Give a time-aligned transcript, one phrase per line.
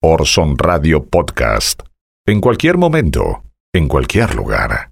[0.00, 1.82] Orson Radio Podcast.
[2.24, 3.42] En cualquier momento,
[3.74, 4.90] en cualquier lugar.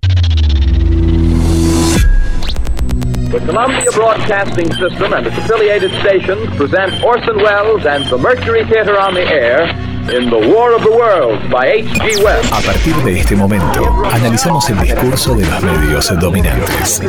[3.30, 8.98] The Columbia Broadcasting System and its affiliated stations present Orson Welles and the Mercury Theater
[8.98, 9.68] on the Air
[10.08, 12.22] in The War of the Worlds by H.G.
[12.22, 12.46] Wells.
[12.52, 17.02] A partir de este momento, analizamos el discurso de los medios dominantes.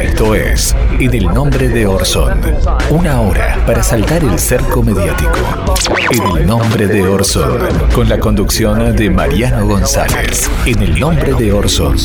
[0.00, 2.40] Esto es En el nombre de Orson.
[2.90, 5.38] Una hora para saltar el cerco mediático.
[6.10, 7.68] En el nombre de Orson.
[7.94, 10.50] Con la conducción de Mariano González.
[10.64, 11.96] En el nombre de Orson.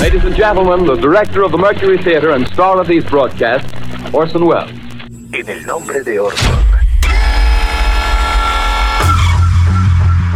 [0.00, 3.72] Ladies and gentlemen, the director of the Mercury Theater and star of these broadcasts,
[4.12, 4.70] Orson Welles.
[5.32, 6.75] En el nombre de Orson.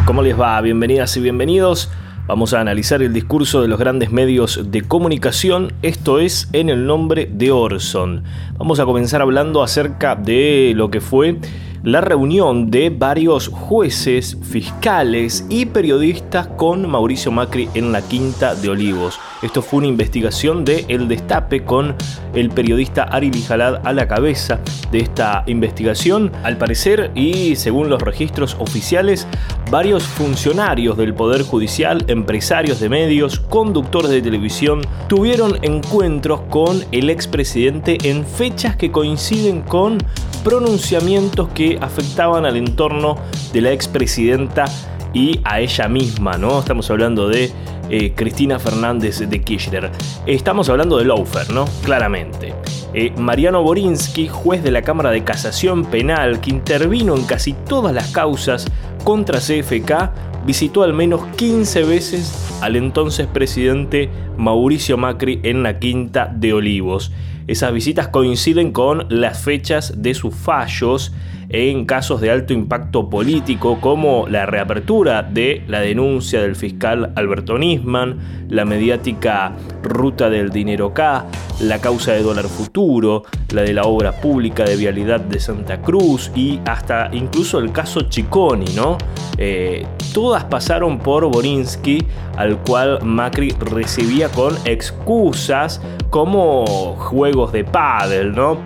[0.07, 0.61] ¿Cómo les va?
[0.61, 1.91] Bienvenidas y bienvenidos.
[2.27, 6.87] Vamos a analizar el discurso de los grandes medios de comunicación, esto es en el
[6.87, 8.25] nombre de Orson.
[8.57, 11.39] Vamos a comenzar hablando acerca de lo que fue
[11.83, 18.69] la reunión de varios jueces, fiscales y periodistas con Mauricio Macri en la Quinta de
[18.69, 19.19] Olivos.
[19.43, 21.95] Esto fue una investigación de El Destape con
[22.35, 24.61] el periodista Ari Lijalad a la cabeza
[24.93, 26.31] de esta investigación.
[26.43, 29.27] Al parecer, y según los registros oficiales,
[29.71, 37.09] varios funcionarios del Poder Judicial, empresarios de medios, conductores de televisión, tuvieron encuentros con el
[37.09, 39.99] expresidente en fechas que coinciden con
[40.45, 43.17] pronunciamientos que afectaban al entorno
[43.53, 44.65] de la expresidenta
[45.13, 46.61] y a ella misma, ¿no?
[46.61, 47.51] Estamos hablando de
[47.89, 49.91] eh, Cristina Fernández de Kirchner.
[50.27, 51.65] Estamos hablando de Laufer, ¿no?
[51.85, 52.55] Claramente.
[52.95, 57.93] Eh, Mariano Borinsky, juez de la Cámara de Casación Penal, que intervino en casi todas
[57.93, 58.67] las causas
[59.03, 60.11] contra CFK,
[60.47, 67.13] visitó al menos 15 veces al entonces presidente Mauricio Macri en la Quinta de Olivos.
[67.47, 71.13] Esas visitas coinciden con las fechas de sus fallos
[71.51, 77.59] en casos de alto impacto político como la reapertura de la denuncia del fiscal Alberto
[77.59, 81.27] Nisman, la mediática ruta del dinero K,
[81.61, 86.31] la causa de dólar futuro, la de la obra pública de vialidad de Santa Cruz
[86.37, 88.97] y hasta incluso el caso Chiconi, ¿no?
[89.37, 89.85] Eh,
[90.15, 92.07] todas pasaron por Borinsky,
[92.37, 95.81] al cual Macri recibía con excusas
[96.11, 98.59] como juegos de pádel, ¿no?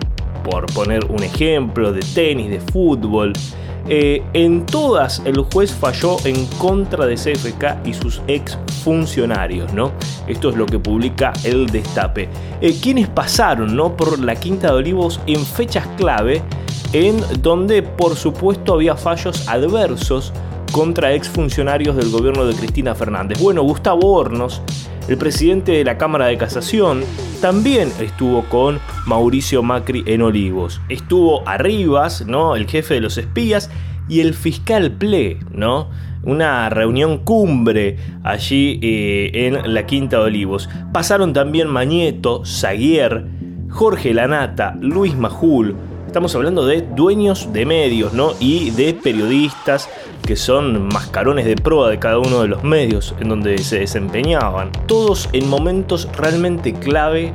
[0.45, 3.33] Por poner un ejemplo, de tenis, de fútbol.
[3.87, 9.91] Eh, en todas el juez falló en contra de CFK y sus ex funcionarios, ¿no?
[10.27, 12.29] Esto es lo que publica el Destape.
[12.61, 13.95] Eh, quienes pasaron, ¿no?
[13.95, 16.41] Por la Quinta de Olivos en fechas clave,
[16.93, 20.33] en donde por supuesto había fallos adversos
[20.71, 23.39] contra exfuncionarios del gobierno de Cristina Fernández.
[23.39, 24.61] Bueno, Gustavo Hornos,
[25.07, 27.03] el presidente de la Cámara de Casación,
[27.41, 30.81] también estuvo con Mauricio Macri en Olivos.
[30.89, 32.55] Estuvo Arribas, ¿no?
[32.55, 33.69] El jefe de los espías
[34.07, 35.89] y el fiscal Ple, ¿no?
[36.23, 40.69] Una reunión cumbre allí eh, en la Quinta de Olivos.
[40.91, 43.25] Pasaron también Mañeto, Zaguier,
[43.69, 45.75] Jorge Lanata, Luis Majul.
[46.15, 48.31] Estamos hablando de dueños de medios, ¿no?
[48.39, 49.89] Y de periodistas
[50.25, 54.71] que son mascarones de proa de cada uno de los medios en donde se desempeñaban.
[54.87, 57.33] Todos en momentos realmente clave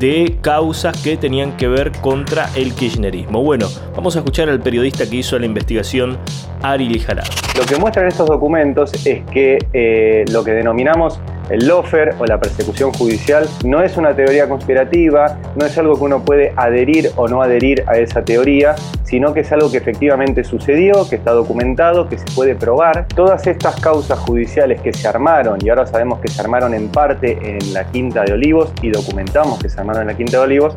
[0.00, 3.40] de causas que tenían que ver contra el kirchnerismo.
[3.44, 6.18] Bueno, vamos a escuchar al periodista que hizo la investigación,
[6.62, 7.30] Ari Lijarado.
[7.56, 12.38] Lo que muestran estos documentos es que eh, lo que denominamos el lofer o la
[12.38, 17.28] persecución judicial no es una teoría conspirativa, no es algo que uno puede adherir o
[17.28, 22.08] no adherir a esa teoría, sino que es algo que efectivamente sucedió, que está documentado,
[22.08, 23.06] que se puede probar.
[23.08, 27.38] Todas estas causas judiciales que se armaron, y ahora sabemos que se armaron en parte
[27.42, 30.74] en la Quinta de Olivos y documentamos que se armaron en la Quinta de Olivos,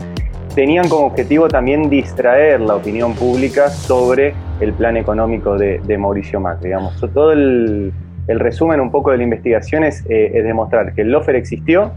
[0.55, 6.69] tenían como objetivo también distraer la opinión pública sobre el plan económico de, Mauricio Macri.
[6.69, 7.93] Digamos, todo el,
[8.39, 11.91] resumen un poco de la investigación es, eh, es demostrar que el lofer existió,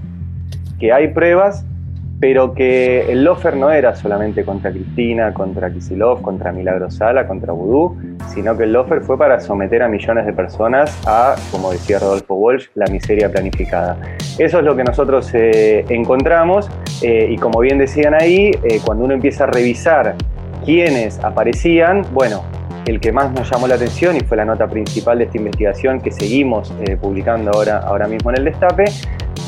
[0.79, 1.65] que hay pruebas
[2.21, 7.53] pero que el lofer no era solamente contra Cristina, contra Kisilov, contra Milagro Sala, contra
[7.53, 7.97] Vudú,
[8.33, 12.35] sino que el lofer fue para someter a millones de personas a, como decía Rodolfo
[12.37, 13.99] Walsh, la miseria planificada.
[14.39, 16.71] Eso es lo que nosotros eh, encontramos
[17.03, 18.53] eh, y como bien decían ahí,
[18.87, 20.15] cuando uno empieza a revisar
[20.65, 22.43] quiénes aparecían, bueno,
[22.87, 26.01] el que más nos llamó la atención y fue la nota principal de esta investigación
[26.01, 28.85] que seguimos publicando ahora, ahora mismo en el Destape,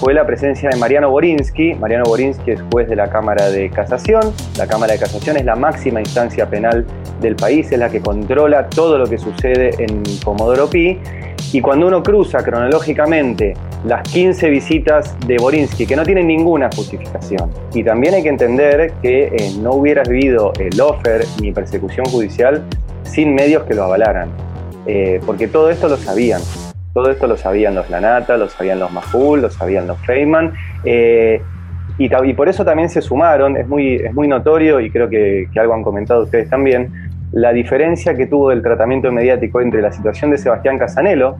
[0.00, 1.74] fue la presencia de Mariano Borinsky.
[1.74, 4.20] Mariano Borinsky es juez de la Cámara de Casación.
[4.58, 6.84] La Cámara de Casación es la máxima instancia penal
[7.20, 10.98] del país, es la que controla todo lo que sucede en Comodoro Pi.
[11.52, 13.54] Y cuando uno cruza cronológicamente
[13.86, 18.92] las 15 visitas de Borinsky, que no tienen ninguna justificación, y también hay que entender
[19.00, 22.64] que eh, no hubiera habido el offer ni persecución judicial
[23.06, 24.28] sin medios que lo avalaran.
[24.86, 26.40] eh, porque todo esto lo sabían.
[26.94, 30.54] Todo esto lo sabían los Lanata, lo sabían los Mahul, lo sabían los Feynman.
[30.84, 31.42] Eh,
[31.98, 35.48] y, y, por eso también se sumaron, es muy, es muy notorio y creo que,
[35.52, 36.92] que algo han comentado ustedes también,
[37.32, 41.36] la diferencia que tuvo el tratamiento mediático entre la situación de Sebastián Casanelo,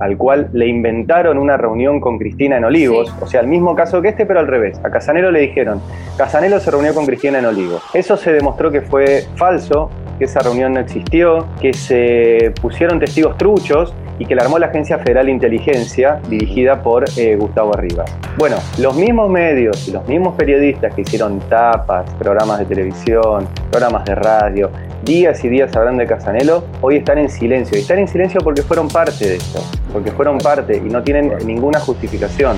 [0.00, 4.00] al cual le inventaron una reunión con Cristina en Olivos, o sea, el mismo caso
[4.00, 4.80] que este, pero al revés.
[4.84, 5.80] A Casanelo le dijeron,
[6.16, 7.82] Casanelo se reunió con Cristina en Olivos.
[7.94, 13.36] Eso se demostró que fue falso, que esa reunión no existió, que se pusieron testigos
[13.38, 18.10] truchos y que la armó la Agencia Federal de Inteligencia dirigida por eh, Gustavo Arribas.
[18.36, 24.04] Bueno, los mismos medios y los mismos periodistas que hicieron tapas, programas de televisión, programas
[24.04, 24.70] de radio,
[25.04, 27.78] días y días hablando de Casanelo, hoy están en silencio.
[27.78, 29.62] Y están en silencio porque fueron parte de esto,
[29.92, 32.56] porque fueron parte y no tienen ninguna justificación.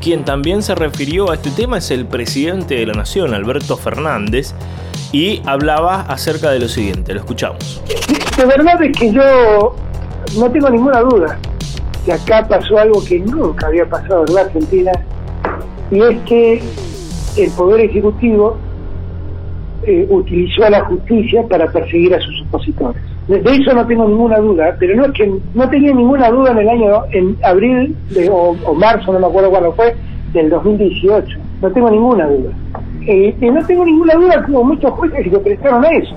[0.00, 4.52] Quien también se refirió a este tema es el presidente de la Nación, Alberto Fernández,
[5.12, 7.82] y hablaba acerca de lo siguiente, lo escuchamos.
[8.38, 9.76] La verdad es que yo
[10.38, 11.38] no tengo ninguna duda
[12.04, 14.92] que acá pasó algo que nunca había pasado en la Argentina,
[15.90, 16.62] y es que
[17.36, 18.56] el Poder Ejecutivo
[19.84, 23.02] eh, utilizó a la justicia para perseguir a sus opositores.
[23.28, 26.58] De, eso no tengo ninguna duda, pero no es que no tenía ninguna duda en
[26.58, 29.94] el año, en abril de, o, marzo, no me acuerdo cuándo fue,
[30.32, 31.38] del 2018.
[31.60, 32.50] No tengo ninguna duda.
[33.06, 36.14] Y no tengo ninguna duda como muchos jueces que se prestaron a eso.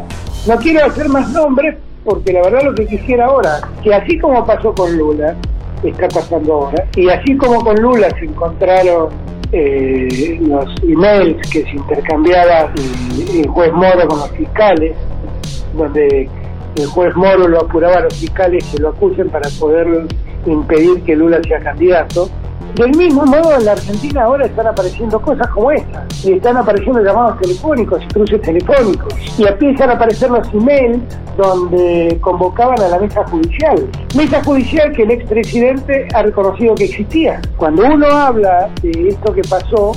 [0.47, 4.45] No quiero hacer más nombres porque la verdad lo que quisiera ahora, que así como
[4.45, 5.35] pasó con Lula,
[5.83, 9.09] está pasando ahora, y así como con Lula se encontraron
[9.51, 12.71] eh, los emails que se intercambiaba
[13.33, 14.95] el, juez Moro con los fiscales,
[15.75, 16.29] donde
[16.75, 20.05] el juez Moro lo apuraba a los fiscales que lo acusen para poder
[20.45, 22.29] impedir que Lula sea candidato.
[22.75, 27.01] Del mismo modo, en la Argentina ahora están apareciendo cosas como estas, y están apareciendo
[27.01, 31.01] llamados telefónicos, cruces telefónicos, y empiezan a aparecer los emails
[31.37, 33.87] donde convocaban a la mesa judicial.
[34.13, 37.41] Mesa judicial que el expresidente ha reconocido que existía.
[37.55, 39.93] Cuando uno habla de esto que pasó,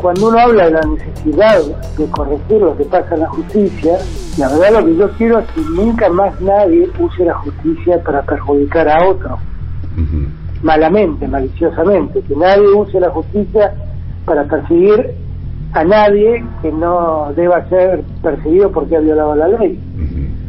[0.00, 1.62] cuando uno habla de la necesidad
[1.98, 3.98] de corregir lo que pasa en la justicia,
[4.38, 8.22] la verdad lo que yo quiero es que nunca más nadie use la justicia para
[8.22, 9.36] perjudicar a otro
[10.64, 13.74] malamente, maliciosamente, que nadie use la justicia
[14.24, 15.12] para perseguir
[15.74, 19.78] a nadie que no deba ser perseguido porque ha violado la ley.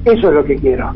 [0.06, 0.94] Eso es lo que quiero.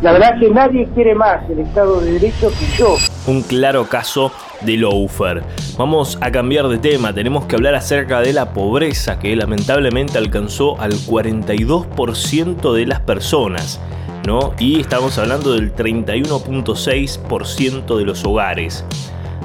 [0.00, 2.96] La verdad que nadie quiere más el Estado de Derecho que yo.
[3.26, 4.30] Un claro caso
[4.60, 5.42] de Loafer.
[5.76, 10.80] Vamos a cambiar de tema, tenemos que hablar acerca de la pobreza que lamentablemente alcanzó
[10.80, 13.80] al 42% de las personas.
[14.58, 18.84] Y estamos hablando del 31.6% de los hogares.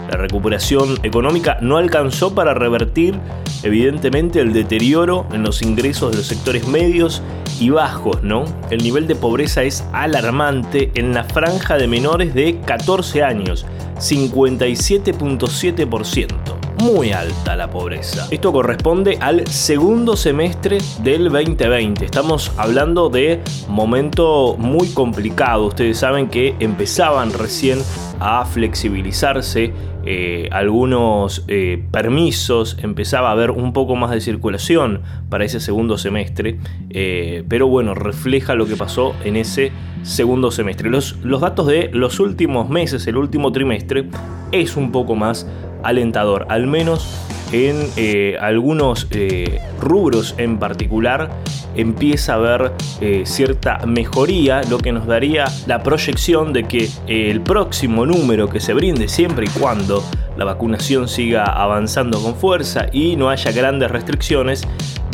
[0.09, 3.15] La recuperación económica no alcanzó para revertir
[3.63, 7.21] evidentemente el deterioro en los ingresos de los sectores medios
[7.59, 8.45] y bajos, ¿no?
[8.69, 13.65] El nivel de pobreza es alarmante en la franja de menores de 14 años,
[13.97, 18.27] 57.7% muy alta la pobreza.
[18.31, 22.05] Esto corresponde al segundo semestre del 2020.
[22.05, 25.67] Estamos hablando de momento muy complicado.
[25.67, 27.79] Ustedes saben que empezaban recién
[28.19, 29.73] a flexibilizarse
[30.09, 35.97] eh, algunos eh, permisos, empezaba a haber un poco más de circulación para ese segundo
[35.97, 36.59] semestre,
[36.91, 39.73] eh, pero bueno, refleja lo que pasó en ese
[40.03, 40.89] segundo semestre.
[40.89, 44.05] Los, los datos de los últimos meses, el último trimestre,
[44.53, 45.45] es un poco más
[45.83, 51.29] alentador, al menos en eh, algunos eh, rubros en particular
[51.75, 57.41] empieza a haber eh, cierta mejoría, lo que nos daría la proyección de que el
[57.41, 60.03] próximo número que se brinde siempre y cuando
[60.37, 64.67] la vacunación siga avanzando con fuerza y no haya grandes restricciones,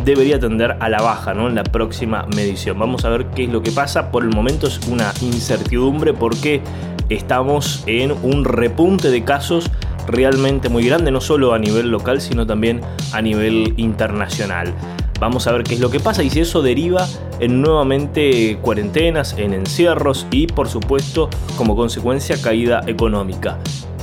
[0.03, 1.47] debería tender a la baja ¿no?
[1.47, 2.79] en la próxima medición.
[2.79, 4.11] Vamos a ver qué es lo que pasa.
[4.11, 6.61] Por el momento es una incertidumbre porque
[7.09, 9.69] estamos en un repunte de casos
[10.07, 12.81] realmente muy grande, no solo a nivel local, sino también
[13.11, 14.73] a nivel internacional.
[15.19, 17.07] Vamos a ver qué es lo que pasa y si eso deriva
[17.39, 23.57] en nuevamente cuarentenas, en encierros y por supuesto como consecuencia caída económica.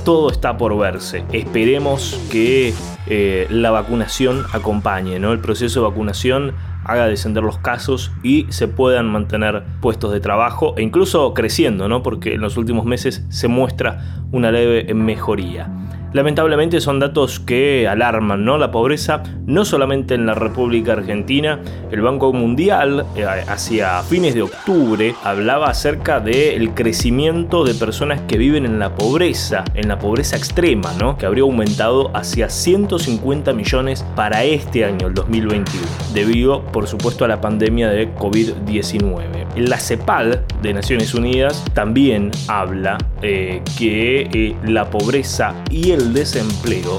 [0.04, 1.24] Todo está por verse.
[1.30, 2.72] Esperemos que
[3.06, 5.32] eh, la vacunación acompañe, ¿no?
[5.32, 6.54] El proceso de vacunación
[6.84, 12.02] haga descender los casos y se puedan mantener puestos de trabajo e incluso creciendo, ¿no?
[12.02, 15.68] Porque en los últimos meses se muestra una leve mejoría.
[16.12, 18.58] Lamentablemente son datos que alarman, ¿no?
[18.58, 21.60] La pobreza no solamente en la República Argentina,
[21.92, 28.38] el Banco Mundial eh, hacia fines de octubre hablaba acerca del crecimiento de personas que
[28.38, 31.16] viven en la pobreza, en la pobreza extrema, ¿no?
[31.16, 37.28] Que habría aumentado hacia 150 millones para este año, el 2021, debido por supuesto a
[37.28, 39.40] la pandemia de COVID-19.
[39.56, 46.12] La CEPAL de Naciones Unidas también habla eh, que eh, la pobreza y el el
[46.12, 46.98] desempleo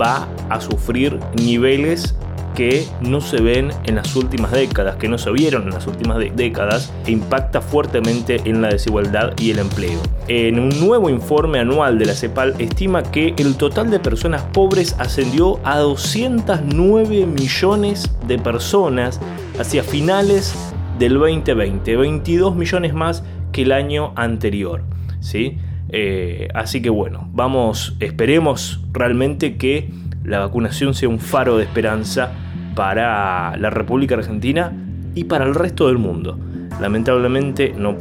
[0.00, 2.14] va a sufrir niveles
[2.54, 6.18] que no se ven en las últimas décadas, que no se vieron en las últimas
[6.34, 10.00] décadas, e impacta fuertemente en la desigualdad y el empleo.
[10.26, 14.96] En un nuevo informe anual de la CEPAL estima que el total de personas pobres
[14.98, 19.20] ascendió a 209 millones de personas
[19.58, 20.52] hacia finales
[20.98, 24.82] del 2020, 22 millones más que el año anterior.
[25.20, 25.58] ¿sí?
[25.90, 29.90] Eh, así que bueno, vamos, esperemos realmente que
[30.24, 32.32] la vacunación sea un faro de esperanza
[32.74, 34.72] para la República Argentina
[35.14, 36.38] y para el resto del mundo.
[36.80, 37.96] Lamentablemente no,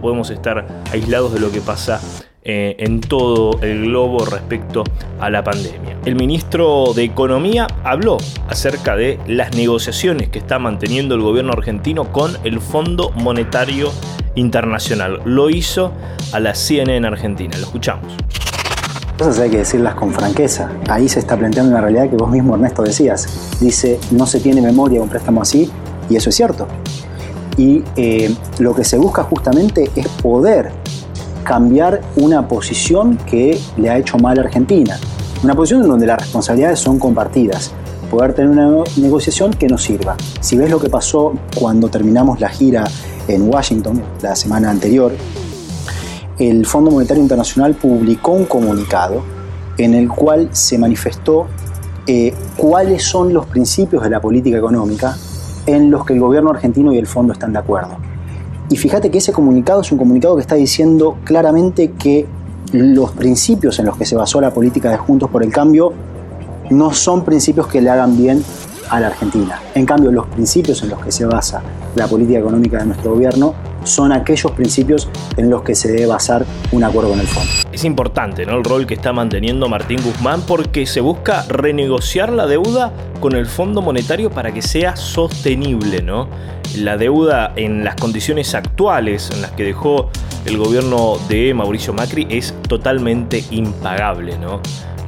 [0.00, 2.00] podemos estar aislados de lo que pasa
[2.48, 4.84] eh, en todo el globo respecto
[5.18, 5.98] a la pandemia.
[6.04, 12.12] El ministro de Economía habló acerca de las negociaciones que está manteniendo el gobierno argentino
[12.12, 13.90] con el Fondo Monetario
[14.36, 15.22] internacional.
[15.24, 15.90] Lo hizo
[16.32, 17.58] a la CNN Argentina.
[17.58, 18.14] Lo escuchamos.
[19.18, 20.70] Cosas hay que decirlas con franqueza.
[20.88, 23.58] Ahí se está planteando una realidad que vos mismo, Ernesto, decías.
[23.60, 25.68] Dice, no se tiene memoria un préstamo así,
[26.08, 26.68] y eso es cierto.
[27.56, 30.70] Y eh, lo que se busca justamente es poder
[31.46, 34.98] cambiar una posición que le ha hecho mal a Argentina.
[35.44, 37.72] Una posición en donde las responsabilidades son compartidas.
[38.10, 40.16] Poder tener una negociación que nos sirva.
[40.40, 42.84] Si ves lo que pasó cuando terminamos la gira
[43.28, 45.12] en Washington la semana anterior,
[46.38, 49.22] el Fondo Monetario Internacional publicó un comunicado
[49.78, 51.46] en el cual se manifestó
[52.06, 55.16] eh, cuáles son los principios de la política económica
[55.66, 57.96] en los que el gobierno argentino y el fondo están de acuerdo.
[58.68, 62.26] Y fíjate que ese comunicado es un comunicado que está diciendo claramente que
[62.72, 65.92] los principios en los que se basó la política de Juntos por el Cambio
[66.70, 68.42] no son principios que le hagan bien
[68.90, 69.60] a la Argentina.
[69.74, 71.62] En cambio, los principios en los que se basa
[71.94, 73.54] la política económica de nuestro gobierno
[73.84, 77.50] son aquellos principios en los que se debe basar un acuerdo en el fondo.
[77.72, 78.56] Es importante ¿no?
[78.56, 83.46] el rol que está manteniendo Martín Guzmán porque se busca renegociar la deuda con el
[83.46, 86.02] Fondo Monetario para que sea sostenible.
[86.02, 86.28] ¿no?
[86.76, 90.10] La deuda en las condiciones actuales en las que dejó
[90.44, 94.36] el gobierno de Mauricio Macri es totalmente impagable.
[94.38, 94.60] ¿no?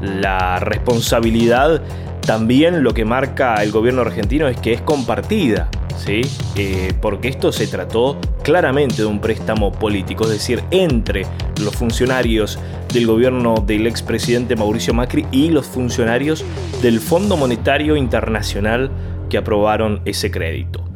[0.02, 1.82] La responsabilidad
[2.22, 6.20] también lo que marca el gobierno argentino es que es compartida, ¿sí?
[6.56, 11.26] Eh, porque esto se trató claramente de un préstamo político, es decir, entre
[11.62, 12.58] los funcionarios
[12.92, 16.44] del gobierno del expresidente Mauricio Macri y los funcionarios
[16.82, 18.90] del Fondo Monetario Internacional
[19.28, 20.87] que aprobaron ese crédito.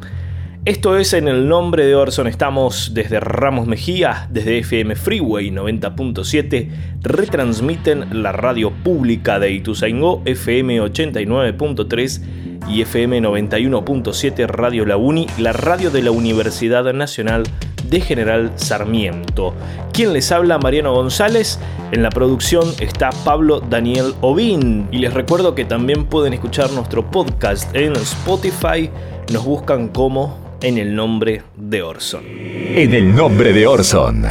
[0.65, 2.25] Esto es en el nombre de Orson.
[2.25, 6.69] Estamos desde Ramos Mejía, desde FM Freeway 90.7.
[7.01, 12.21] Retransmiten la radio pública de Ituzaingó, FM 89.3
[12.69, 17.43] y FM 91.7 Radio La Uni, la radio de la Universidad Nacional
[17.89, 19.53] de General Sarmiento.
[19.91, 21.59] Quien les habla, Mariano González.
[21.91, 24.87] En la producción está Pablo Daniel Ovin.
[24.93, 28.89] Y les recuerdo que también pueden escuchar nuestro podcast en Spotify.
[29.29, 32.23] Nos buscan como en el nombre de Orson.
[32.25, 34.21] En el nombre de Orson.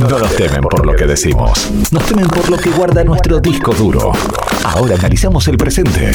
[0.00, 3.74] No nos temen por lo que decimos, nos temen por lo que guarda nuestro disco
[3.74, 4.12] duro.
[4.64, 6.12] Ahora analizamos el presente,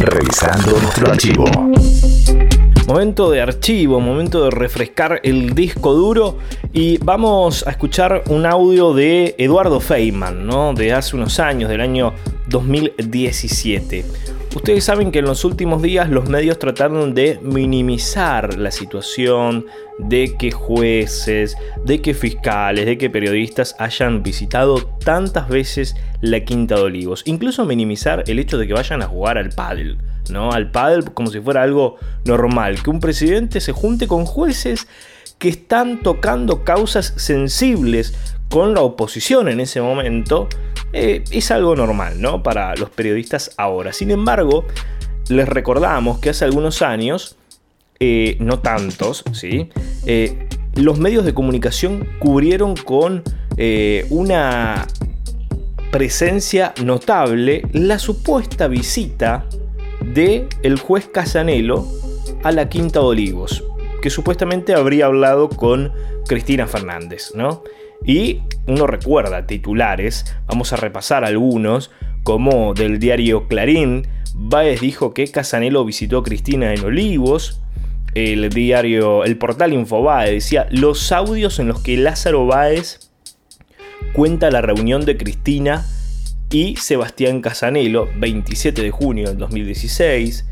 [0.00, 1.44] revisando nuestro archivo.
[2.88, 6.38] Momento de archivo, momento de refrescar el disco duro
[6.72, 10.74] y vamos a escuchar un audio de Eduardo Feynman, ¿no?
[10.74, 12.12] De hace unos años, del año
[12.48, 14.04] 2017.
[14.54, 19.66] Ustedes saben que en los últimos días los medios trataron de minimizar la situación
[19.98, 26.74] de que jueces, de que fiscales, de que periodistas hayan visitado tantas veces la Quinta
[26.74, 27.22] de Olivos.
[27.26, 29.98] Incluso minimizar el hecho de que vayan a jugar al pádel,
[30.30, 30.50] ¿no?
[30.50, 34.88] Al pádel como si fuera algo normal, que un presidente se junte con jueces
[35.38, 38.14] que están tocando causas sensibles
[38.50, 40.48] con la oposición en ese momento
[40.92, 42.42] eh, es algo normal, ¿no?
[42.42, 43.92] Para los periodistas ahora.
[43.92, 44.64] Sin embargo,
[45.28, 47.36] les recordamos que hace algunos años,
[48.00, 49.68] eh, no tantos, ¿sí?
[50.06, 53.22] Eh, los medios de comunicación cubrieron con
[54.08, 54.86] una
[55.90, 59.44] presencia notable la supuesta visita
[60.02, 61.86] de el juez Casanelo
[62.42, 63.64] a la Quinta de Olivos,
[64.00, 65.92] que supuestamente habría hablado con
[66.26, 67.62] Cristina Fernández, ¿no?
[68.04, 71.90] Y uno recuerda titulares, vamos a repasar algunos,
[72.22, 77.60] como del diario Clarín, Baez dijo que Casanelo visitó a Cristina en Olivos,
[78.14, 83.10] el diario, el portal Infobae decía los audios en los que Lázaro Báez
[84.12, 85.86] cuenta la reunión de Cristina
[86.50, 90.46] y Sebastián Casanelo, 27 de junio del 2016.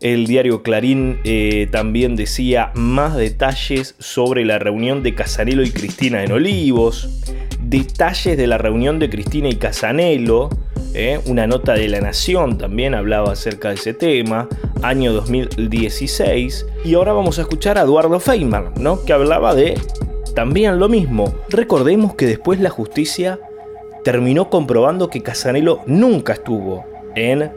[0.00, 6.24] El diario Clarín eh, también decía más detalles sobre la reunión de Casanelo y Cristina
[6.24, 7.20] en Olivos,
[7.60, 10.48] detalles de la reunión de Cristina y Casanelo,
[10.94, 14.48] eh, una nota de La Nación también hablaba acerca de ese tema,
[14.80, 19.04] año 2016, y ahora vamos a escuchar a Eduardo Feynman, ¿no?
[19.04, 19.78] que hablaba de
[20.34, 21.34] también lo mismo.
[21.50, 23.38] Recordemos que después la justicia
[24.02, 27.50] terminó comprobando que Casanelo nunca estuvo en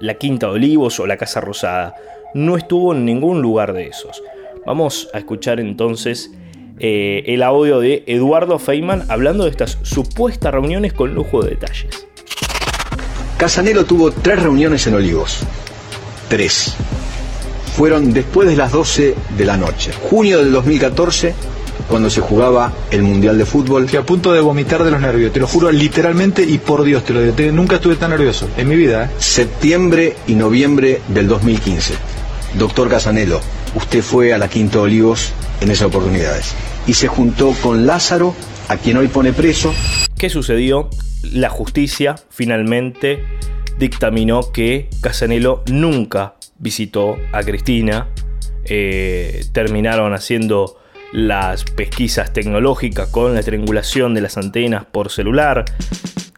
[0.00, 1.94] la Quinta de Olivos o la Casa Rosada.
[2.34, 4.22] No estuvo en ningún lugar de esos.
[4.66, 6.30] Vamos a escuchar entonces
[6.78, 12.06] eh, el audio de Eduardo Feynman hablando de estas supuestas reuniones con lujo de detalles.
[13.38, 15.40] Casanelo tuvo tres reuniones en Olivos.
[16.28, 16.76] Tres.
[17.76, 19.92] Fueron después de las 12 de la noche.
[19.92, 21.34] Junio del 2014
[21.88, 23.84] cuando se jugaba el Mundial de Fútbol.
[23.84, 27.04] Estoy a punto de vomitar de los nervios, te lo juro literalmente y por Dios
[27.04, 27.52] te lo digo.
[27.52, 29.04] Nunca estuve tan nervioso en mi vida.
[29.04, 29.10] ¿eh?
[29.18, 31.94] Septiembre y noviembre del 2015.
[32.58, 33.40] Doctor Casanelo,
[33.74, 36.54] usted fue a la Quinta Olivos en esas oportunidades
[36.86, 38.34] y se juntó con Lázaro,
[38.68, 39.74] a quien hoy pone preso.
[40.16, 40.88] ¿Qué sucedió?
[41.22, 43.24] La justicia finalmente
[43.78, 48.08] dictaminó que Casanelo nunca visitó a Cristina.
[48.64, 50.77] Eh, terminaron haciendo
[51.12, 55.64] las pesquisas tecnológicas con la triangulación de las antenas por celular.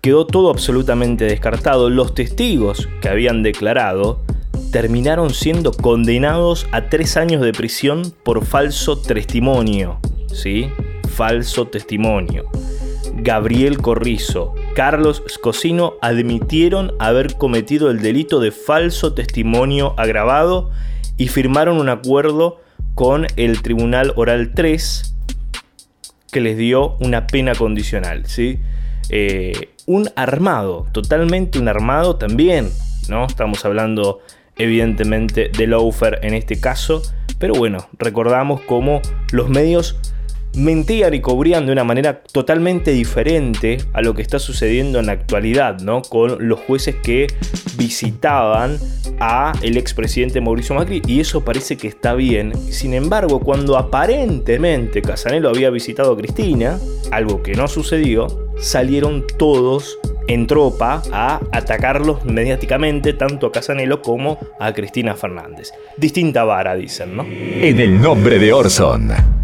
[0.01, 1.91] Quedó todo absolutamente descartado.
[1.91, 4.23] Los testigos que habían declarado
[4.73, 9.99] terminaron siendo condenados a tres años de prisión por falso testimonio.
[10.33, 10.71] ¿Sí?
[11.09, 12.47] Falso testimonio.
[13.17, 20.71] Gabriel Corrizo, Carlos Scosino admitieron haber cometido el delito de falso testimonio agravado
[21.19, 22.61] y firmaron un acuerdo
[23.01, 25.15] con el Tribunal Oral 3
[26.31, 28.27] que les dio una pena condicional.
[28.27, 28.59] ¿sí?
[29.09, 32.69] Eh, un armado, totalmente un armado también.
[33.09, 33.25] ¿no?
[33.25, 34.21] Estamos hablando
[34.55, 37.01] evidentemente de Loafer en este caso.
[37.39, 39.01] Pero bueno, recordamos cómo
[39.33, 39.99] los medios
[40.55, 45.13] mentían y cubrían de una manera totalmente diferente a lo que está sucediendo en la
[45.13, 46.03] actualidad, ¿no?
[46.03, 47.29] Con los jueces que
[47.77, 48.79] visitaban
[49.21, 52.53] a el expresidente Mauricio Macri y eso parece que está bien.
[52.71, 56.79] Sin embargo, cuando aparentemente Casanelo había visitado a Cristina,
[57.11, 64.39] algo que no sucedió, salieron todos en tropa a atacarlos mediáticamente tanto a Casanelo como
[64.61, 65.73] a Cristina Fernández.
[65.97, 67.25] Distinta vara, dicen, ¿no?
[67.25, 69.40] En el nombre de Orson.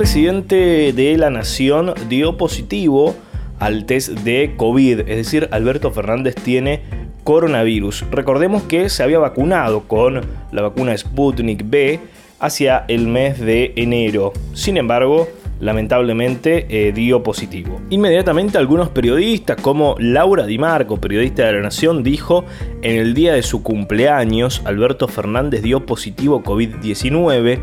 [0.00, 3.14] Presidente de la nación dio positivo
[3.58, 6.80] al test de COVID, es decir, Alberto Fernández tiene
[7.22, 8.06] coronavirus.
[8.10, 12.00] Recordemos que se había vacunado con la vacuna Sputnik B
[12.38, 14.32] hacia el mes de enero.
[14.54, 15.28] Sin embargo,
[15.60, 17.80] lamentablemente eh, dio positivo.
[17.90, 22.46] Inmediatamente algunos periodistas como Laura Di Marco, periodista de la Nación, dijo
[22.80, 27.58] en el día de su cumpleaños Alberto Fernández dio positivo COVID-19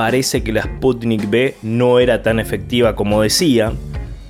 [0.00, 3.74] parece que la Sputnik B no era tan efectiva como decía,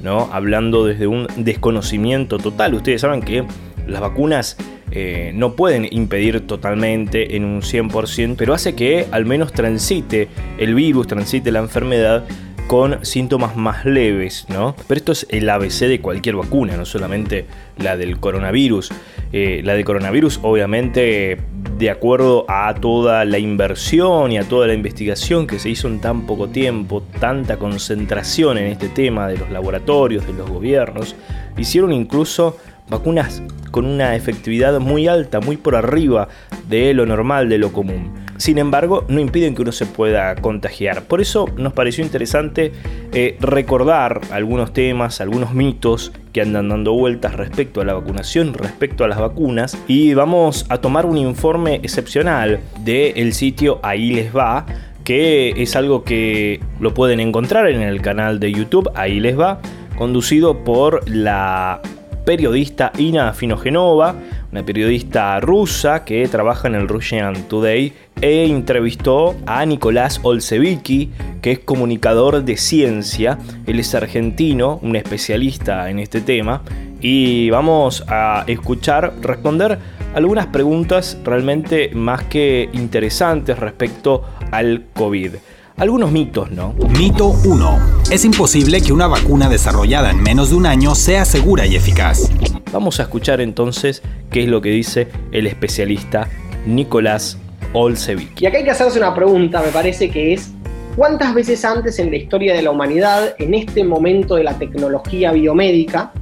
[0.02, 0.28] ¿no?
[0.32, 2.74] hablando desde un desconocimiento total.
[2.74, 3.44] Ustedes saben que
[3.86, 4.56] las vacunas
[4.90, 10.26] eh, no pueden impedir totalmente en un 100%, pero hace que al menos transite
[10.58, 12.24] el virus, transite la enfermedad
[12.70, 14.76] con síntomas más leves, ¿no?
[14.86, 18.92] Pero esto es el ABC de cualquier vacuna, no solamente la del coronavirus.
[19.32, 21.40] Eh, la del coronavirus, obviamente,
[21.78, 26.00] de acuerdo a toda la inversión y a toda la investigación que se hizo en
[26.00, 31.16] tan poco tiempo, tanta concentración en este tema de los laboratorios, de los gobiernos,
[31.58, 32.56] hicieron incluso
[32.88, 36.28] vacunas con una efectividad muy alta, muy por arriba
[36.68, 38.29] de lo normal, de lo común.
[38.40, 41.02] Sin embargo, no impiden que uno se pueda contagiar.
[41.04, 42.72] Por eso nos pareció interesante
[43.12, 49.04] eh, recordar algunos temas, algunos mitos que andan dando vueltas respecto a la vacunación, respecto
[49.04, 49.76] a las vacunas.
[49.88, 54.64] Y vamos a tomar un informe excepcional del sitio Ahí les va
[55.04, 59.60] que es algo que lo pueden encontrar en el canal de YouTube, ahí les va,
[59.96, 61.82] conducido por la
[62.30, 64.14] periodista Ina Finogenova,
[64.52, 71.10] una periodista rusa que trabaja en el Russian Today e entrevistó a Nicolás Olsevicki,
[71.42, 73.36] que es comunicador de ciencia.
[73.66, 76.62] Él es argentino, un especialista en este tema.
[77.00, 79.80] Y vamos a escuchar, responder
[80.14, 85.32] algunas preguntas realmente más que interesantes respecto al COVID.
[85.80, 86.74] Algunos mitos, ¿no?
[86.98, 87.78] Mito 1.
[88.10, 92.30] Es imposible que una vacuna desarrollada en menos de un año sea segura y eficaz.
[92.70, 96.28] Vamos a escuchar entonces qué es lo que dice el especialista
[96.66, 97.38] Nicolás
[97.72, 98.42] Olsevich.
[98.42, 100.52] Y acá hay que hacerse una pregunta, me parece que es,
[100.96, 105.32] ¿cuántas veces antes en la historia de la humanidad, en este momento de la tecnología
[105.32, 106.12] biomédica,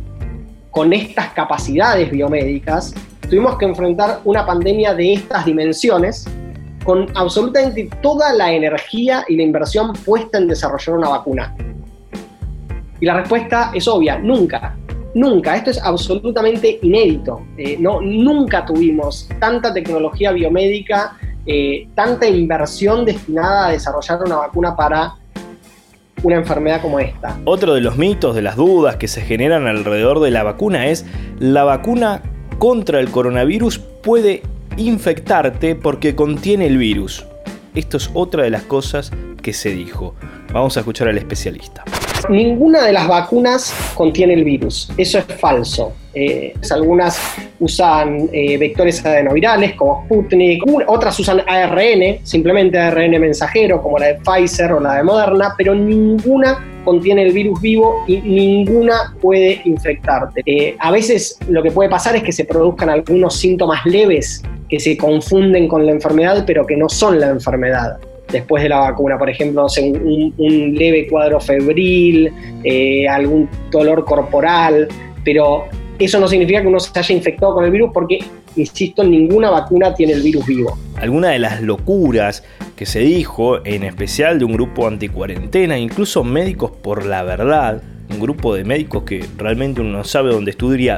[0.71, 6.29] con estas capacidades biomédicas, tuvimos que enfrentar una pandemia de estas dimensiones
[6.89, 11.55] con absolutamente toda la energía y la inversión puesta en desarrollar una vacuna?
[12.99, 14.75] Y la respuesta es obvia, nunca.
[15.13, 17.43] Nunca, esto es absolutamente inédito.
[17.59, 24.75] Eh, no, nunca tuvimos tanta tecnología biomédica, eh, tanta inversión destinada a desarrollar una vacuna
[24.75, 25.13] para
[26.23, 27.39] una enfermedad como esta.
[27.45, 31.05] Otro de los mitos, de las dudas que se generan alrededor de la vacuna es
[31.39, 32.23] la vacuna
[32.59, 34.43] contra el coronavirus puede
[34.79, 37.27] infectarte porque contiene el virus.
[37.75, 39.13] Esto es otra de las cosas
[39.43, 40.15] que se dijo.
[40.53, 41.85] Vamos a escuchar al especialista.
[42.29, 45.93] Ninguna de las vacunas contiene el virus, eso es falso.
[46.13, 47.19] Eh, algunas
[47.61, 54.15] usan eh, vectores adenovirales como Sputnik, otras usan ARN, simplemente ARN mensajero como la de
[54.15, 60.41] Pfizer o la de Moderna, pero ninguna contiene el virus vivo y ninguna puede infectarte.
[60.47, 64.81] Eh, a veces lo que puede pasar es que se produzcan algunos síntomas leves que
[64.81, 67.99] se confunden con la enfermedad, pero que no son la enfermedad
[68.33, 69.67] después de la vacuna, por ejemplo,
[70.39, 72.33] un, leve cuadro febril,
[72.65, 74.89] eh, algún dolor corporal,
[75.23, 75.65] pero
[75.99, 78.19] eso no significa que uno se haya infectado con el virus porque,
[78.59, 80.79] insisto, ninguna vacuna tiene el virus vivo.
[80.97, 82.45] Alguna de las locuras
[82.77, 88.21] que se dijo, en especial de un grupo anticuarentena, incluso médicos por la verdad, un
[88.21, 90.57] grupo de médicos que realmente uno no sabe dónde,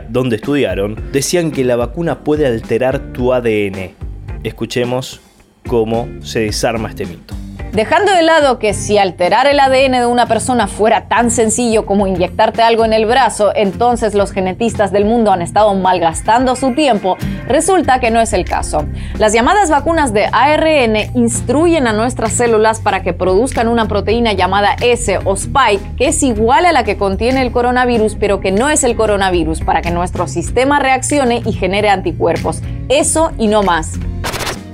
[0.09, 3.91] dónde estudiaron, decían que la vacuna puede alterar tu ADN.
[4.45, 5.21] Escuchemos
[5.67, 7.35] cómo se desarma este mito.
[7.73, 12.09] Dejando de lado que si alterar el ADN de una persona fuera tan sencillo como
[12.09, 17.17] inyectarte algo en el brazo, entonces los genetistas del mundo han estado malgastando su tiempo,
[17.47, 18.87] resulta que no es el caso.
[19.19, 24.75] Las llamadas vacunas de ARN instruyen a nuestras células para que produzcan una proteína llamada
[24.81, 28.69] S o spike, que es igual a la que contiene el coronavirus, pero que no
[28.69, 32.63] es el coronavirus, para que nuestro sistema reaccione y genere anticuerpos.
[32.89, 33.93] Eso y no más.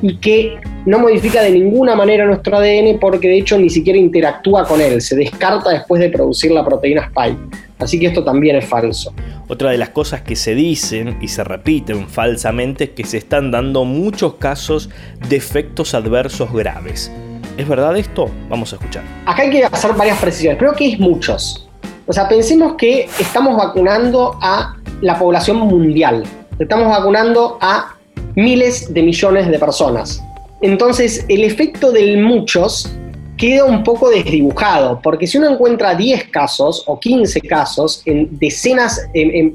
[0.00, 4.64] Y que no modifica de ninguna manera nuestro ADN porque de hecho ni siquiera interactúa
[4.66, 7.38] con él, se descarta después de producir la proteína spike.
[7.78, 9.12] Así que esto también es falso.
[9.48, 13.50] Otra de las cosas que se dicen y se repiten falsamente es que se están
[13.50, 14.88] dando muchos casos
[15.28, 17.10] de efectos adversos graves.
[17.58, 18.30] ¿Es verdad esto?
[18.48, 19.02] Vamos a escuchar.
[19.26, 20.58] Acá hay que hacer varias precisiones.
[20.58, 21.68] Creo que es muchos.
[22.06, 26.22] O sea, pensemos que estamos vacunando a la población mundial.
[26.58, 27.96] Estamos vacunando a
[28.36, 30.22] miles de millones de personas.
[30.60, 32.90] Entonces, el efecto del muchos
[33.36, 39.06] queda un poco desdibujado, porque si uno encuentra 10 casos o 15 casos en decenas,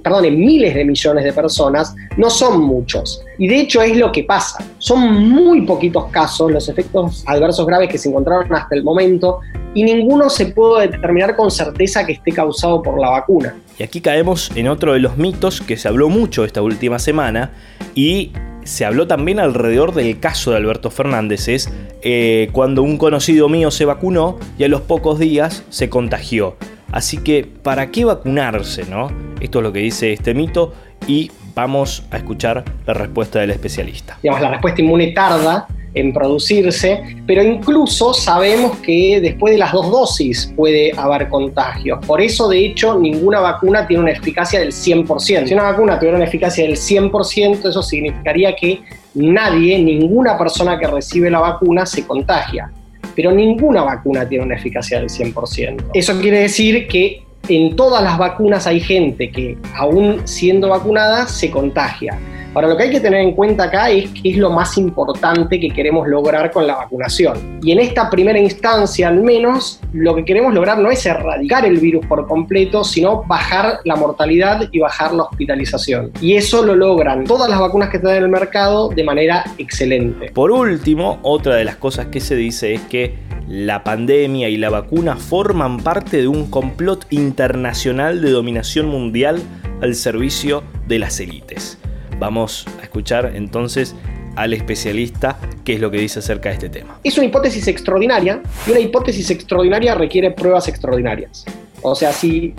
[0.04, 3.24] perdón, en miles de millones de personas, no son muchos.
[3.40, 4.64] Y de hecho es lo que pasa.
[4.78, 9.40] Son muy poquitos casos los efectos adversos graves que se encontraron hasta el momento
[9.74, 13.56] y ninguno se puede determinar con certeza que esté causado por la vacuna.
[13.80, 17.52] Y aquí caemos en otro de los mitos que se habló mucho esta última semana
[17.96, 18.32] y
[18.64, 21.72] se habló también alrededor del caso de Alberto Fernández, es
[22.02, 26.56] eh, cuando un conocido mío se vacunó y a los pocos días se contagió.
[26.92, 28.86] Así que, ¿para qué vacunarse?
[28.86, 29.10] No?
[29.40, 30.74] Esto es lo que dice este mito
[31.08, 34.18] y vamos a escuchar la respuesta del especialista.
[34.24, 40.54] La respuesta inmune tarda en producirse, pero incluso sabemos que después de las dos dosis
[40.56, 42.06] puede haber contagios.
[42.06, 45.48] Por eso, de hecho, ninguna vacuna tiene una eficacia del 100%.
[45.48, 48.82] Si una vacuna tuviera una eficacia del 100%, eso significaría que
[49.16, 52.72] nadie, ninguna persona que recibe la vacuna se contagia.
[53.16, 55.92] Pero ninguna vacuna tiene una eficacia del 100%.
[55.94, 61.52] Eso quiere decir que en todas las vacunas hay gente que, aún siendo vacunada, se
[61.52, 62.18] contagia.
[62.54, 65.58] Ahora, lo que hay que tener en cuenta acá es que es lo más importante
[65.58, 67.60] que queremos lograr con la vacunación.
[67.64, 71.78] Y en esta primera instancia, al menos, lo que queremos lograr no es erradicar el
[71.78, 76.12] virus por completo, sino bajar la mortalidad y bajar la hospitalización.
[76.20, 80.32] Y eso lo logran todas las vacunas que están en el mercado de manera excelente.
[80.34, 83.16] Por último, otra de las cosas que se dice es que
[83.48, 89.42] la pandemia y la vacuna forman parte de un complot internacional de dominación mundial
[89.82, 91.81] al servicio de las élites.
[92.22, 93.96] Vamos a escuchar entonces
[94.36, 97.00] al especialista qué es lo que dice acerca de este tema.
[97.04, 101.46] Es una hipótesis extraordinaria y una hipótesis extraordinaria requiere pruebas extraordinarias.
[101.82, 102.54] O sea, si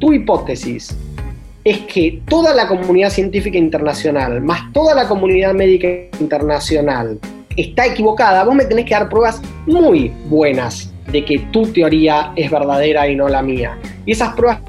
[0.00, 0.94] tu hipótesis
[1.64, 5.88] es que toda la comunidad científica internacional, más toda la comunidad médica
[6.20, 7.18] internacional,
[7.56, 12.50] está equivocada, vos me tenés que dar pruebas muy buenas de que tu teoría es
[12.50, 13.78] verdadera y no la mía.
[14.04, 14.60] Y esas pruebas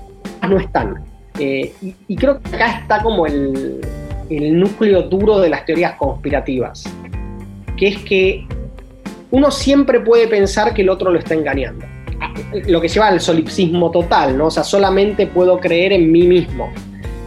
[0.47, 1.03] no están.
[1.37, 1.73] Eh,
[2.07, 3.81] y, creo que acá está como el,
[4.29, 6.83] el núcleo duro de las teorías conspirativas,
[7.77, 8.45] que es que
[9.31, 11.85] uno siempre puede pensar que el otro lo está engañando.
[12.67, 14.47] Lo que lleva al solipsismo total, ¿no?
[14.47, 16.71] O sea, solamente puedo creer en mí mismo.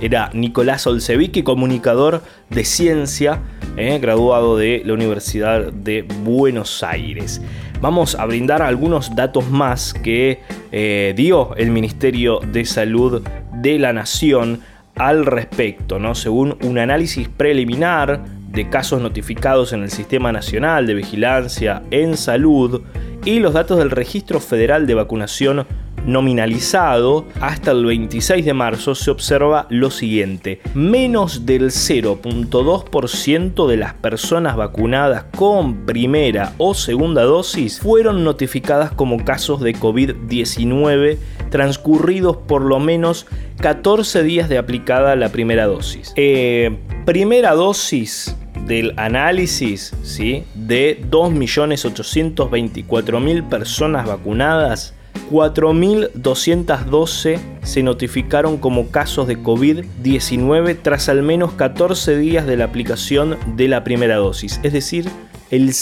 [0.01, 3.43] Era Nicolás Olsevicki, comunicador de ciencia,
[3.77, 7.43] eh, graduado de la Universidad de Buenos Aires.
[7.83, 10.41] Vamos a brindar algunos datos más que
[10.73, 14.61] eh, dio el Ministerio de Salud de la Nación
[15.01, 16.15] al respecto, ¿no?
[16.15, 22.83] Según un análisis preliminar de casos notificados en el Sistema Nacional de Vigilancia en Salud
[23.25, 25.67] y los datos del Registro Federal de Vacunación
[26.05, 30.61] nominalizado, hasta el 26 de marzo se observa lo siguiente.
[30.75, 39.25] Menos del 0.2% de las personas vacunadas con primera o segunda dosis fueron notificadas como
[39.25, 41.19] casos de COVID-19
[41.51, 43.27] transcurridos por lo menos
[43.61, 46.13] 14 días de aplicada la primera dosis.
[46.17, 48.37] Eh, primera dosis
[48.67, 50.45] del análisis ¿sí?
[50.55, 54.95] de 2.824.000 personas vacunadas,
[55.31, 63.39] 4.212 se notificaron como casos de COVID-19 tras al menos 14 días de la aplicación
[63.57, 65.09] de la primera dosis, es decir,
[65.51, 65.73] el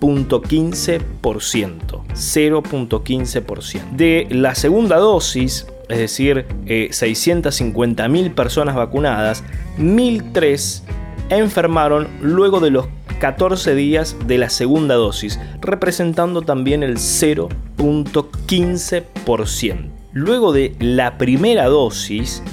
[0.00, 2.04] 0.15%.
[2.14, 3.90] 0.15%.
[3.92, 9.42] De la segunda dosis, es decir, 650.000 eh, personas vacunadas,
[9.78, 10.82] 1.003
[11.30, 12.86] enfermaron luego de los
[13.20, 19.90] 14 días de la segunda dosis, representando también el 0.15%.
[20.12, 22.44] Luego de la primera dosis,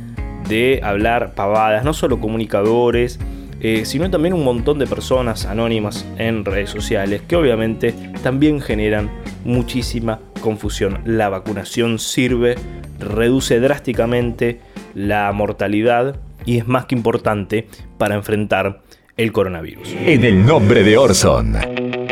[0.49, 3.19] de hablar pavadas, no solo comunicadores,
[3.61, 9.11] eh, sino también un montón de personas anónimas en redes sociales que obviamente también generan
[9.45, 11.01] muchísima confusión.
[11.05, 12.57] La vacunación sirve,
[12.99, 14.61] reduce drásticamente
[14.95, 18.83] la mortalidad y es más que importante para enfrentar
[19.17, 19.89] el coronavirus.
[20.05, 22.04] En el nombre de Orson.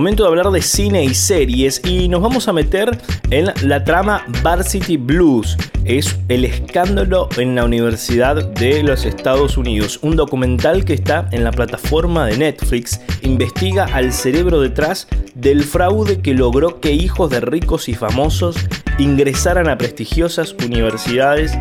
[0.00, 4.24] Momento de hablar de cine y series y nos vamos a meter en la trama
[4.42, 5.58] Varsity Blues.
[5.84, 9.98] Es el escándalo en la Universidad de los Estados Unidos.
[10.00, 16.22] Un documental que está en la plataforma de Netflix investiga al cerebro detrás del fraude
[16.22, 18.56] que logró que hijos de ricos y famosos
[18.98, 21.52] ingresaran a prestigiosas universidades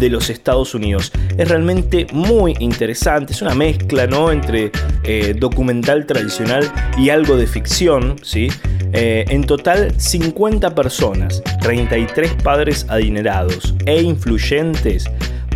[0.00, 1.12] de los Estados Unidos.
[1.36, 4.32] Es realmente muy interesante, es una mezcla ¿no?
[4.32, 4.72] entre
[5.04, 8.16] eh, documental tradicional y algo de ficción.
[8.22, 8.48] ¿sí?
[8.92, 15.04] Eh, en total 50 personas, 33 padres adinerados e influyentes,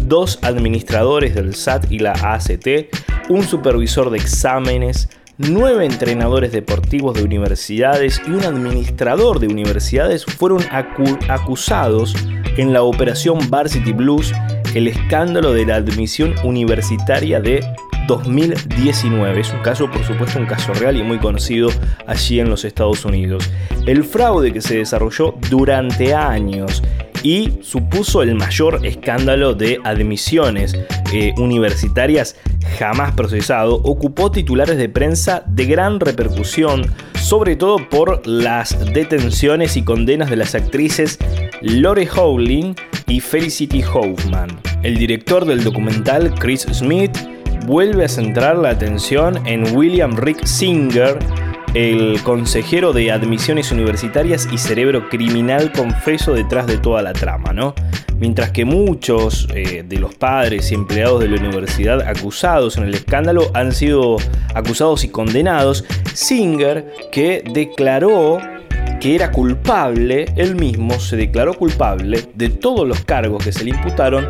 [0.03, 2.95] dos administradores del SAT y la ACT,
[3.31, 10.63] un supervisor de exámenes, nueve entrenadores deportivos de universidades y un administrador de universidades fueron
[10.71, 12.15] acusados
[12.57, 14.33] en la operación Varsity Blues,
[14.75, 17.65] el escándalo de la admisión universitaria de
[18.07, 19.41] 2019.
[19.41, 21.71] Es un caso, por supuesto, un caso real y muy conocido
[22.07, 23.51] allí en los Estados Unidos.
[23.87, 26.83] El fraude que se desarrolló durante años
[27.25, 30.77] y supuso el mayor escándalo de admisiones
[31.13, 32.37] eh, universitarias
[32.79, 36.85] jamás procesado, ocupó titulares de prensa de gran repercusión,
[37.15, 41.19] sobre todo por las detenciones y condenas de las actrices
[41.63, 42.75] Lore Howling
[43.07, 44.49] y Felicity Hoffman.
[44.83, 47.17] El director del documental, Chris Smith,
[47.67, 51.19] vuelve a centrar la atención en William Rick Singer,
[51.75, 57.75] el consejero de admisiones universitarias y cerebro criminal confeso detrás de toda la trama, ¿no?
[58.17, 62.95] Mientras que muchos eh, de los padres y empleados de la universidad acusados en el
[62.95, 64.17] escándalo han sido
[64.55, 65.85] acusados y condenados,
[66.15, 68.39] Singer, que declaró
[69.01, 73.71] que era culpable, él mismo se declaró culpable de todos los cargos que se le
[73.71, 74.29] imputaron,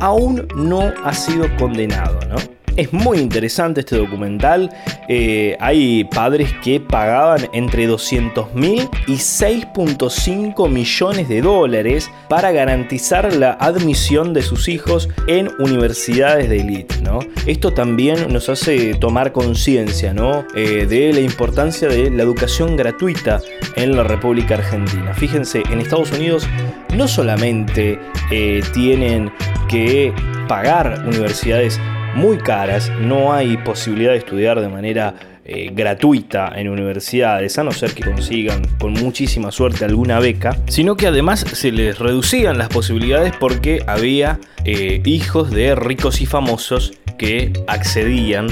[0.00, 2.55] aún no ha sido condenado, ¿no?
[2.76, 4.70] Es muy interesante este documental.
[5.08, 13.32] Eh, hay padres que pagaban entre 200 mil y 6.5 millones de dólares para garantizar
[13.32, 16.96] la admisión de sus hijos en universidades de élite.
[17.02, 17.20] ¿no?
[17.46, 20.44] Esto también nos hace tomar conciencia ¿no?
[20.54, 23.40] Eh, de la importancia de la educación gratuita
[23.76, 25.14] en la República Argentina.
[25.14, 26.46] Fíjense, en Estados Unidos
[26.94, 27.98] no solamente
[28.30, 29.30] eh, tienen
[29.68, 30.12] que
[30.48, 31.80] pagar universidades
[32.16, 35.14] muy caras, no hay posibilidad de estudiar de manera
[35.46, 40.96] eh, gratuita en universidades, a no ser que consigan con muchísima suerte alguna beca, sino
[40.96, 46.92] que además se les reducían las posibilidades porque había eh, hijos de ricos y famosos
[47.18, 48.48] que accedían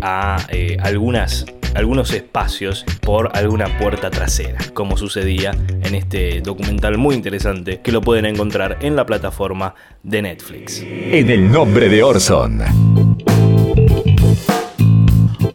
[0.00, 0.36] a
[0.82, 7.92] algunas algunos espacios por alguna puerta trasera, como sucedía en este documental muy interesante que
[7.92, 10.82] lo pueden encontrar en la plataforma de Netflix.
[10.82, 13.09] En el nombre de Orson.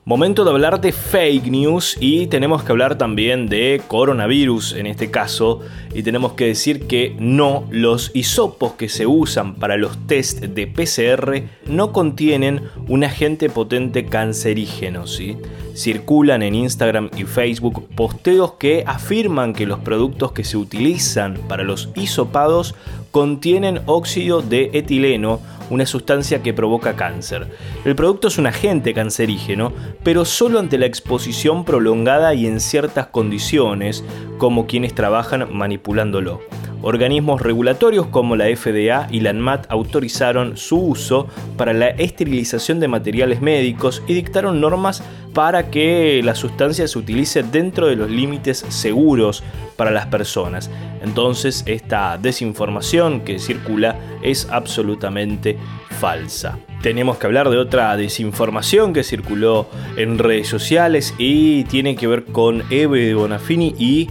[0.07, 5.09] Momento de hablar de fake news y tenemos que hablar también de coronavirus en este
[5.09, 5.61] caso
[5.95, 10.67] y tenemos que decir que no, los hisopos que se usan para los test de
[10.67, 15.37] PCR no contienen un agente potente cancerígeno, ¿sí?
[15.75, 21.63] Circulan en Instagram y Facebook posteos que afirman que los productos que se utilizan para
[21.63, 22.75] los hisopados
[23.11, 27.49] contienen óxido de etileno, una sustancia que provoca cáncer.
[27.83, 33.07] El producto es un agente cancerígeno, pero solo ante la exposición prolongada y en ciertas
[33.07, 34.03] condiciones,
[34.37, 36.41] como quienes trabajan manipulándolo.
[36.87, 42.87] Organismos regulatorios como la FDA y la ANMAT autorizaron su uso para la esterilización de
[42.87, 45.01] materiales médicos y dictaron normas
[45.33, 49.43] para que la sustancia se utilice dentro de los límites seguros
[49.75, 50.69] para las personas.
[51.01, 55.57] Entonces esta desinformación que circula es absolutamente
[55.89, 56.59] falsa.
[56.83, 59.67] Tenemos que hablar de otra desinformación que circuló
[59.97, 64.07] en redes sociales y tiene que ver con Eve Bonafini y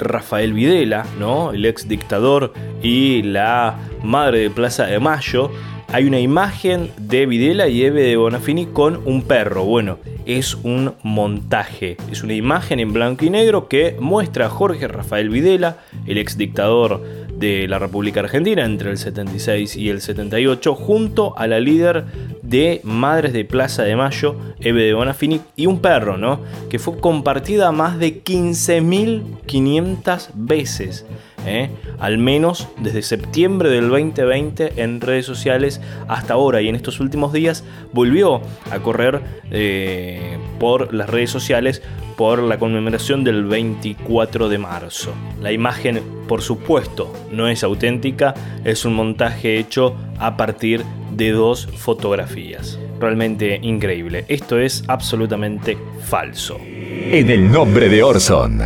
[0.00, 1.52] Rafael Videla, ¿no?
[1.52, 5.50] el ex dictador y la madre de Plaza de Mayo,
[5.90, 9.64] hay una imagen de Videla y Eve de Bonafini con un perro.
[9.64, 11.96] Bueno, es un montaje.
[12.12, 16.36] Es una imagen en blanco y negro que muestra a Jorge Rafael Videla, el ex
[16.36, 17.02] dictador
[17.34, 22.04] de la República Argentina entre el 76 y el 78, junto a la líder
[22.48, 26.40] de Madres de Plaza de Mayo, Eve de Bonafini, y un perro, ¿no?
[26.70, 31.04] Que fue compartida más de 15.500 veces.
[31.46, 31.70] ¿eh?
[31.98, 37.32] al menos desde septiembre del 2020 en redes sociales hasta ahora y en estos últimos
[37.32, 41.82] días volvió a correr eh, por las redes sociales
[42.16, 45.14] por la conmemoración del 24 de marzo.
[45.40, 48.34] La imagen, por supuesto, no es auténtica,
[48.64, 52.78] es un montaje hecho a partir de dos fotografías.
[53.00, 54.24] Realmente increíble.
[54.28, 56.58] Esto es absolutamente falso.
[56.60, 58.62] En el nombre de Orson.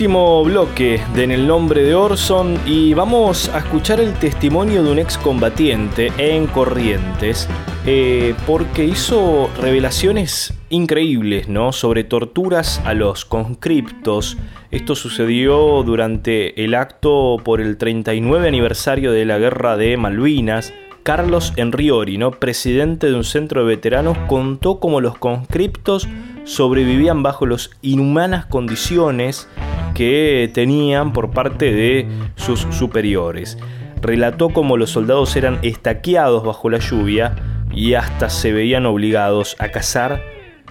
[0.00, 4.92] último bloque de En el nombre de Orson y vamos a escuchar el testimonio de
[4.92, 7.46] un excombatiente en Corrientes
[7.84, 11.72] eh, porque hizo revelaciones increíbles ¿no?
[11.72, 14.38] sobre torturas a los conscriptos.
[14.70, 20.72] Esto sucedió durante el acto por el 39 aniversario de la Guerra de Malvinas.
[21.02, 22.30] Carlos Enriori, ¿no?
[22.30, 26.08] presidente de un centro de veteranos, contó cómo los conscriptos
[26.44, 29.48] sobrevivían bajo las inhumanas condiciones
[29.94, 32.06] que tenían por parte de
[32.36, 33.58] sus superiores.
[34.00, 37.34] Relató cómo los soldados eran estaqueados bajo la lluvia
[37.72, 40.22] y hasta se veían obligados a cazar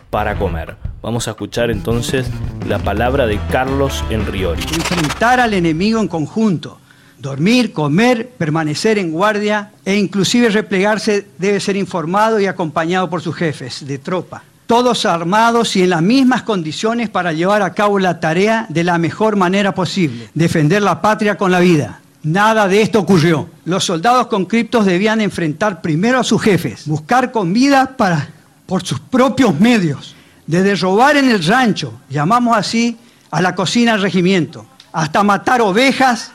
[0.09, 0.75] para comer.
[1.01, 2.27] Vamos a escuchar entonces
[2.67, 4.61] la palabra de Carlos Enriori.
[4.61, 6.79] Enfrentar al enemigo en conjunto,
[7.17, 13.35] dormir, comer, permanecer en guardia e inclusive replegarse debe ser informado y acompañado por sus
[13.35, 18.19] jefes de tropa todos armados y en las mismas condiciones para llevar a cabo la
[18.19, 22.01] tarea de la mejor manera posible, defender la patria con la vida.
[22.21, 23.49] Nada de esto ocurrió.
[23.65, 28.29] Los soldados conscriptos debían enfrentar primero a sus jefes, buscar comida para,
[28.69, 32.99] por sus propios medios, desde robar en el rancho, llamamos así
[33.31, 36.31] a la cocina del regimiento, hasta matar ovejas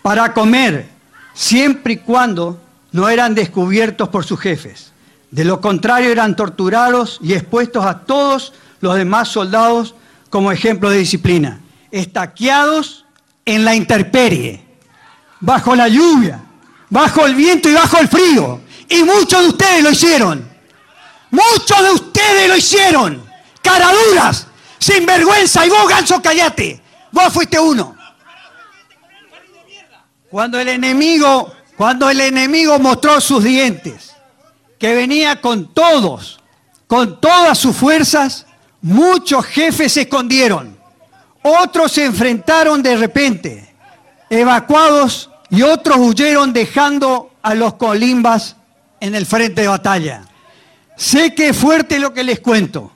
[0.00, 0.88] para comer,
[1.34, 2.60] siempre y cuando
[2.92, 4.92] no eran descubiertos por sus jefes.
[5.32, 9.96] De lo contrario eran torturados y expuestos a todos los demás soldados
[10.30, 11.58] como ejemplo de disciplina.
[11.90, 13.06] Estaqueados
[13.44, 14.62] en la intemperie,
[15.40, 16.44] bajo la lluvia,
[16.90, 18.60] bajo el viento y bajo el frío.
[18.88, 20.55] Y muchos de ustedes lo hicieron.
[21.36, 23.22] Muchos de ustedes lo hicieron.
[23.62, 24.46] Caraduras,
[24.78, 25.66] sinvergüenza.
[25.66, 26.80] Y vos, ganso, callate.
[27.12, 27.94] Vos fuiste uno.
[30.30, 34.14] Cuando el enemigo, cuando el enemigo mostró sus dientes,
[34.78, 36.40] que venía con todos,
[36.86, 38.46] con todas sus fuerzas,
[38.80, 40.76] muchos jefes se escondieron.
[41.42, 43.74] Otros se enfrentaron de repente,
[44.30, 48.56] evacuados, y otros huyeron dejando a los colimbas
[49.00, 50.25] en el frente de batalla.
[50.96, 52.90] Sé que es fuerte lo que les cuento,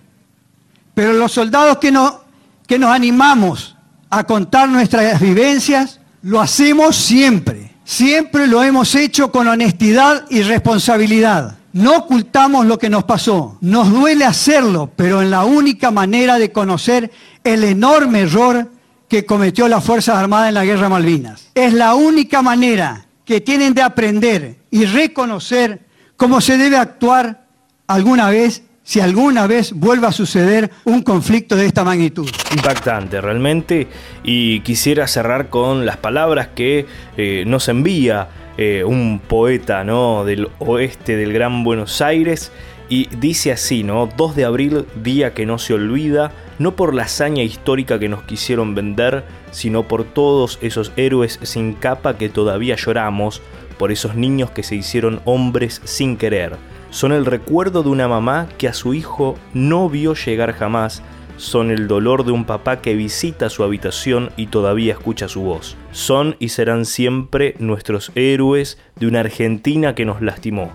[0.94, 2.22] pero los soldados que, no,
[2.66, 3.76] que nos animamos
[4.08, 7.70] a contar nuestras vivencias, lo hacemos siempre.
[7.84, 11.56] Siempre lo hemos hecho con honestidad y responsabilidad.
[11.72, 13.58] No ocultamos lo que nos pasó.
[13.60, 17.10] Nos duele hacerlo, pero en la única manera de conocer
[17.44, 18.70] el enorme error
[19.08, 21.48] que cometió las Fuerzas Armadas en la Guerra Malvinas.
[21.54, 25.86] Es la única manera que tienen de aprender y reconocer
[26.16, 27.46] cómo se debe actuar
[27.90, 32.28] alguna vez si alguna vez vuelva a suceder un conflicto de esta magnitud.
[32.52, 33.88] Impactante realmente
[34.24, 36.86] y quisiera cerrar con las palabras que
[37.16, 40.24] eh, nos envía eh, un poeta ¿no?
[40.24, 42.50] del oeste del Gran Buenos Aires
[42.88, 44.08] y dice así, ¿no?
[44.16, 48.24] 2 de abril, día que no se olvida, no por la hazaña histórica que nos
[48.24, 53.42] quisieron vender, sino por todos esos héroes sin capa que todavía lloramos,
[53.78, 56.56] por esos niños que se hicieron hombres sin querer.
[56.90, 61.02] Son el recuerdo de una mamá que a su hijo no vio llegar jamás,
[61.36, 65.76] son el dolor de un papá que visita su habitación y todavía escucha su voz.
[65.92, 70.72] Son y serán siempre nuestros héroes de una Argentina que nos lastimó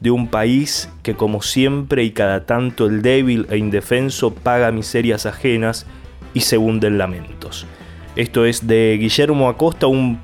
[0.00, 5.26] de un país que como siempre y cada tanto el débil e indefenso paga miserias
[5.26, 5.86] ajenas
[6.34, 7.66] y se hunde en lamentos.
[8.16, 10.20] Esto es de Guillermo Acosta, un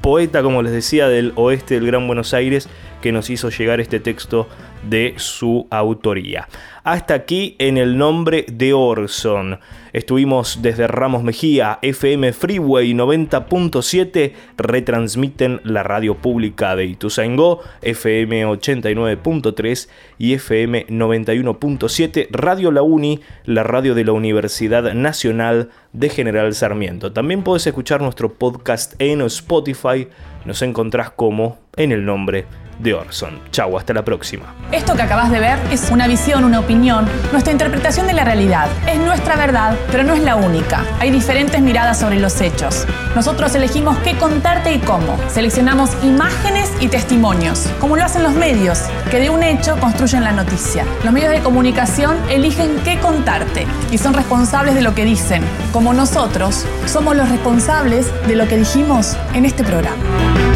[0.00, 2.68] poeta, como les decía, del oeste del Gran Buenos Aires,
[3.02, 4.48] que nos hizo llegar este texto
[4.82, 6.48] de su autoría.
[6.84, 9.60] Hasta aquí en el nombre de Orson.
[9.92, 19.88] Estuvimos desde Ramos Mejía, FM Freeway 90.7, retransmiten la radio pública de Ituzaingó, FM 89.3
[20.18, 27.12] y FM 91.7, Radio La Uni, la radio de la Universidad Nacional de General Sarmiento.
[27.12, 30.08] También puedes escuchar nuestro podcast en Spotify,
[30.44, 32.46] nos encontrás como en el nombre
[32.78, 33.40] de Orson.
[33.50, 34.54] Chau, hasta la próxima.
[34.72, 38.68] Esto que acabas de ver es una visión, una opinión, nuestra interpretación de la realidad.
[38.86, 40.84] Es nuestra verdad, pero no es la única.
[41.00, 42.86] Hay diferentes miradas sobre los hechos.
[43.14, 45.18] Nosotros elegimos qué contarte y cómo.
[45.28, 50.32] Seleccionamos imágenes y testimonios, como lo hacen los medios, que de un hecho construyen la
[50.32, 50.84] noticia.
[51.04, 55.94] Los medios de comunicación eligen qué contarte y son responsables de lo que dicen, como
[55.94, 60.47] nosotros somos los responsables de lo que dijimos en este programa.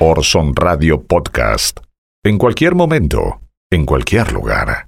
[0.00, 1.80] Orson Radio Podcast.
[2.24, 4.87] En cualquier momento, en cualquier lugar.